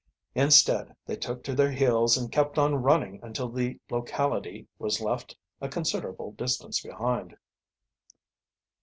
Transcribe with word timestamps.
Instead, 0.33 0.95
they 1.05 1.15
took 1.15 1.43
to 1.43 1.53
their 1.53 1.69
heels 1.71 2.17
and 2.17 2.31
kept 2.31 2.57
on 2.57 2.73
running 2.73 3.19
until 3.21 3.47
the 3.49 3.79
locality 3.91 4.67
was 4.79 4.99
left 4.99 5.37
a 5.61 5.69
considerable 5.69 6.31
distance 6.31 6.81
behind. 6.81 7.37